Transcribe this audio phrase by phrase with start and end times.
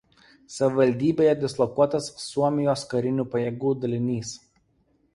[0.53, 4.37] Savivaldybėje dislokuotas Suomijos karinių pajėgų dalinys.